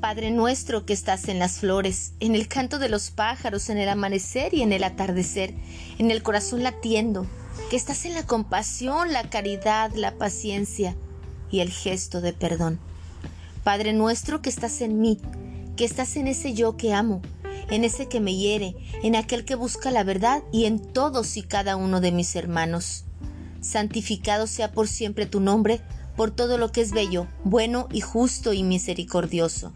Padre 0.00 0.30
nuestro 0.30 0.86
que 0.86 0.94
estás 0.94 1.28
en 1.28 1.38
las 1.38 1.58
flores, 1.58 2.14
en 2.20 2.34
el 2.34 2.48
canto 2.48 2.78
de 2.78 2.88
los 2.88 3.10
pájaros, 3.10 3.68
en 3.68 3.76
el 3.76 3.88
amanecer 3.90 4.54
y 4.54 4.62
en 4.62 4.72
el 4.72 4.82
atardecer, 4.82 5.52
en 5.98 6.10
el 6.10 6.22
corazón 6.22 6.62
latiendo, 6.62 7.26
que 7.68 7.76
estás 7.76 8.06
en 8.06 8.14
la 8.14 8.24
compasión, 8.24 9.12
la 9.12 9.28
caridad, 9.28 9.92
la 9.94 10.14
paciencia 10.14 10.96
y 11.50 11.60
el 11.60 11.70
gesto 11.70 12.22
de 12.22 12.32
perdón. 12.32 12.80
Padre 13.62 13.92
nuestro 13.92 14.40
que 14.40 14.48
estás 14.48 14.80
en 14.80 15.00
mí, 15.00 15.18
que 15.76 15.84
estás 15.84 16.16
en 16.16 16.28
ese 16.28 16.54
yo 16.54 16.78
que 16.78 16.94
amo, 16.94 17.20
en 17.68 17.84
ese 17.84 18.08
que 18.08 18.20
me 18.20 18.34
hiere, 18.34 18.74
en 19.02 19.16
aquel 19.16 19.44
que 19.44 19.54
busca 19.54 19.90
la 19.90 20.02
verdad 20.02 20.42
y 20.50 20.64
en 20.64 20.80
todos 20.80 21.36
y 21.36 21.42
cada 21.42 21.76
uno 21.76 22.00
de 22.00 22.10
mis 22.10 22.34
hermanos. 22.36 23.04
Santificado 23.60 24.46
sea 24.46 24.72
por 24.72 24.88
siempre 24.88 25.26
tu 25.26 25.40
nombre, 25.40 25.82
por 26.16 26.30
todo 26.30 26.56
lo 26.56 26.72
que 26.72 26.80
es 26.80 26.92
bello, 26.92 27.26
bueno 27.44 27.86
y 27.92 28.00
justo 28.00 28.54
y 28.54 28.62
misericordioso. 28.62 29.74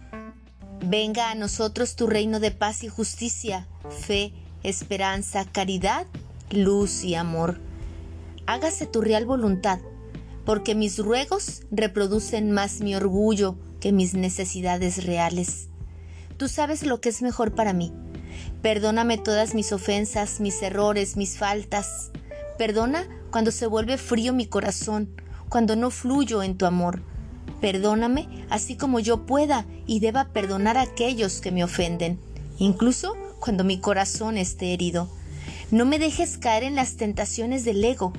Venga 0.87 1.30
a 1.30 1.34
nosotros 1.34 1.97
tu 1.97 2.06
reino 2.06 2.41
de 2.41 2.51
paz 2.51 2.84
y 2.84 2.88
justicia, 2.88 3.66
fe, 3.88 4.34
esperanza, 4.62 5.47
caridad, 5.51 6.07
luz 6.51 7.05
y 7.05 7.15
amor. 7.15 7.59
Hágase 8.45 8.84
tu 8.84 9.01
real 9.01 9.24
voluntad, 9.24 9.79
porque 10.45 10.74
mis 10.74 10.98
ruegos 10.98 11.62
reproducen 11.70 12.51
más 12.51 12.83
mi 12.83 12.95
orgullo 12.95 13.57
que 13.80 13.93
mis 13.93 14.12
necesidades 14.12 15.07
reales. 15.07 15.69
Tú 16.37 16.48
sabes 16.48 16.85
lo 16.85 17.01
que 17.01 17.09
es 17.09 17.23
mejor 17.23 17.55
para 17.55 17.73
mí. 17.73 17.91
Perdóname 18.60 19.16
todas 19.16 19.55
mis 19.55 19.73
ofensas, 19.73 20.38
mis 20.38 20.60
errores, 20.60 21.16
mis 21.16 21.38
faltas. 21.38 22.10
Perdona 22.59 23.09
cuando 23.30 23.52
se 23.52 23.66
vuelve 23.66 23.96
frío 23.96 24.35
mi 24.35 24.45
corazón, 24.45 25.19
cuando 25.48 25.77
no 25.77 25.91
fluyo 25.91 26.43
en 26.43 26.59
tu 26.59 26.66
amor. 26.66 27.01
Perdóname 27.60 28.28
así 28.50 28.76
como 28.76 29.00
yo 29.00 29.26
pueda 29.26 29.64
y 29.87 30.00
deba 30.00 30.28
perdonar 30.28 30.76
a 30.76 30.82
aquellos 30.82 31.40
que 31.40 31.52
me 31.52 31.64
ofenden, 31.64 32.18
incluso 32.59 33.14
cuando 33.40 33.64
mi 33.64 33.78
corazón 33.78 34.36
esté 34.36 34.73
herido. 34.73 35.09
No 35.70 35.84
me 35.84 35.98
dejes 35.98 36.38
caer 36.38 36.62
en 36.62 36.74
las 36.74 36.96
tentaciones 36.96 37.64
del 37.64 37.82
ego, 37.84 38.12